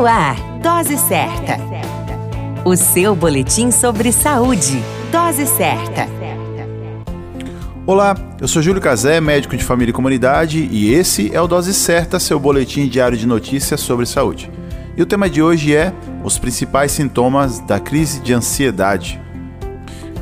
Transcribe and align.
No 0.00 0.06
ar, 0.06 0.34
Dose 0.62 0.96
Certa. 0.96 1.58
O 2.64 2.74
seu 2.74 3.14
boletim 3.14 3.70
sobre 3.70 4.10
saúde. 4.12 4.82
Dose 5.12 5.44
Certa. 5.44 6.08
Olá, 7.86 8.16
eu 8.40 8.48
sou 8.48 8.62
Júlio 8.62 8.80
Cazé, 8.80 9.20
médico 9.20 9.54
de 9.54 9.62
família 9.62 9.90
e 9.90 9.92
comunidade, 9.92 10.66
e 10.72 10.90
esse 10.90 11.30
é 11.36 11.38
o 11.38 11.46
Dose 11.46 11.74
Certa, 11.74 12.18
seu 12.18 12.40
boletim 12.40 12.88
diário 12.88 13.18
de 13.18 13.26
notícias 13.26 13.82
sobre 13.82 14.06
saúde. 14.06 14.50
E 14.96 15.02
o 15.02 15.06
tema 15.06 15.28
de 15.28 15.42
hoje 15.42 15.76
é 15.76 15.92
os 16.24 16.38
principais 16.38 16.92
sintomas 16.92 17.58
da 17.58 17.78
crise 17.78 18.20
de 18.20 18.32
ansiedade. 18.32 19.20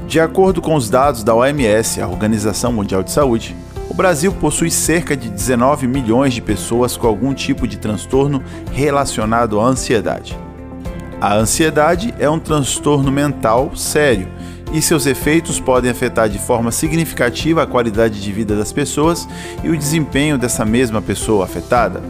De 0.09 0.19
acordo 0.19 0.61
com 0.61 0.75
os 0.75 0.91
dados 0.91 1.23
da 1.23 1.37
OMS, 1.37 2.01
a 2.01 2.09
Organização 2.09 2.73
Mundial 2.73 3.05
de 3.05 3.13
Saúde, 3.13 3.55
o 3.89 3.95
Brasil 3.95 4.33
possui 4.33 4.71
cerca 4.71 5.17
de 5.17 5.29
19 5.29 5.87
milhões 5.87 6.35
de 6.35 6.43
pessoas 6.43 6.97
com 6.97 7.07
algum 7.07 7.33
tipo 7.33 7.67
de 7.67 7.79
transtorno 7.79 8.43
relacionado 8.73 9.59
à 9.59 9.65
ansiedade. 9.65 10.37
A 11.21 11.35
ansiedade 11.35 12.15
é 12.19 12.29
um 12.29 12.39
transtorno 12.39 13.11
mental 13.11 13.75
sério 13.75 14.29
e 14.73 14.83
seus 14.83 15.07
efeitos 15.07 15.59
podem 15.59 15.91
afetar 15.91 16.29
de 16.29 16.39
forma 16.39 16.71
significativa 16.71 17.63
a 17.63 17.67
qualidade 17.67 18.21
de 18.21 18.33
vida 18.33 18.55
das 18.55 18.73
pessoas 18.73 19.27
e 19.65 19.71
o 19.71 19.77
desempenho 19.77 20.37
dessa 20.37 20.65
mesma 20.65 21.01
pessoa 21.01 21.45
afetada. 21.45 22.03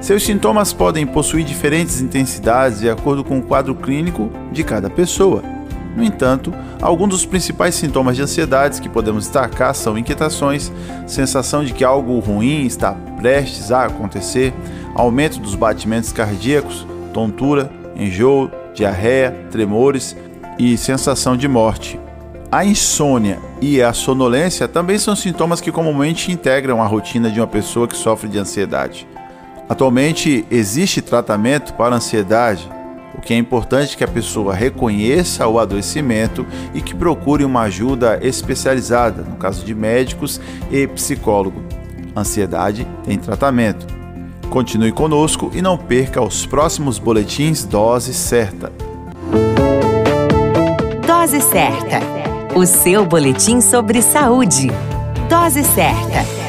Seus 0.00 0.24
sintomas 0.24 0.72
podem 0.72 1.06
possuir 1.06 1.44
diferentes 1.44 2.00
intensidades 2.00 2.80
de 2.80 2.88
acordo 2.88 3.22
com 3.22 3.38
o 3.38 3.42
quadro 3.42 3.74
clínico 3.74 4.30
de 4.50 4.64
cada 4.64 4.88
pessoa. 4.88 5.57
No 5.96 6.04
entanto, 6.04 6.52
alguns 6.80 7.08
dos 7.08 7.26
principais 7.26 7.74
sintomas 7.74 8.16
de 8.16 8.22
ansiedade 8.22 8.80
que 8.80 8.88
podemos 8.88 9.24
destacar 9.24 9.74
são 9.74 9.98
inquietações, 9.98 10.72
sensação 11.06 11.64
de 11.64 11.72
que 11.72 11.84
algo 11.84 12.18
ruim 12.20 12.66
está 12.66 12.92
prestes 13.16 13.72
a 13.72 13.84
acontecer, 13.84 14.54
aumento 14.94 15.40
dos 15.40 15.54
batimentos 15.54 16.12
cardíacos, 16.12 16.86
tontura, 17.12 17.70
enjoo, 17.96 18.50
diarreia, 18.74 19.34
tremores 19.50 20.16
e 20.58 20.76
sensação 20.76 21.36
de 21.36 21.48
morte. 21.48 21.98
A 22.50 22.64
insônia 22.64 23.38
e 23.60 23.82
a 23.82 23.92
sonolência 23.92 24.66
também 24.66 24.98
são 24.98 25.14
sintomas 25.14 25.60
que 25.60 25.72
comumente 25.72 26.32
integram 26.32 26.80
a 26.80 26.86
rotina 26.86 27.30
de 27.30 27.40
uma 27.40 27.46
pessoa 27.46 27.86
que 27.86 27.96
sofre 27.96 28.28
de 28.28 28.38
ansiedade. 28.38 29.06
Atualmente 29.68 30.46
existe 30.50 31.02
tratamento 31.02 31.74
para 31.74 31.94
ansiedade 31.94 32.70
o 33.18 33.20
que 33.20 33.34
é 33.34 33.36
importante 33.36 33.94
é 33.94 33.98
que 33.98 34.04
a 34.04 34.08
pessoa 34.08 34.54
reconheça 34.54 35.46
o 35.48 35.58
adoecimento 35.58 36.46
e 36.72 36.80
que 36.80 36.94
procure 36.94 37.44
uma 37.44 37.62
ajuda 37.62 38.16
especializada, 38.22 39.22
no 39.22 39.36
caso 39.36 39.66
de 39.66 39.74
médicos 39.74 40.40
e 40.70 40.86
psicólogo. 40.86 41.60
Ansiedade 42.16 42.86
tem 43.04 43.18
tratamento. 43.18 43.86
Continue 44.48 44.92
conosco 44.92 45.50
e 45.52 45.60
não 45.60 45.76
perca 45.76 46.22
os 46.22 46.46
próximos 46.46 47.00
boletins 47.00 47.64
Dose 47.64 48.14
Certa. 48.14 48.72
Dose 51.04 51.40
Certa. 51.40 51.98
O 52.54 52.64
seu 52.64 53.04
boletim 53.04 53.60
sobre 53.60 54.00
saúde. 54.00 54.70
Dose 55.28 55.64
Certa 55.64 56.47